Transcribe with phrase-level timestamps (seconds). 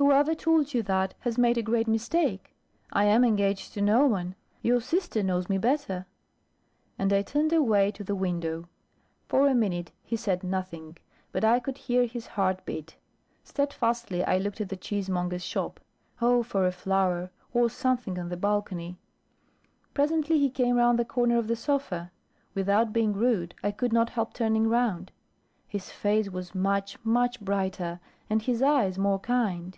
[0.00, 2.54] "Whoever told you that, has made a great mistake.
[2.92, 4.36] I am engaged to no one.
[4.62, 6.06] Your sister knows me better."
[6.96, 8.68] And I turned away to the window.
[9.26, 10.98] For a minute he said nothing;
[11.32, 12.94] but I could hear his heart beat.
[13.42, 15.80] Stedfastly I looked at the cheesemonger's shop.
[16.22, 18.98] Oh for a flower, or something on the balcony!
[19.94, 22.12] Presently he came round the corner of the sofa.
[22.54, 25.10] Without being rude, I could not help turning round.
[25.66, 27.98] His face was much, much, brighter,
[28.30, 29.76] and his eyes more kind.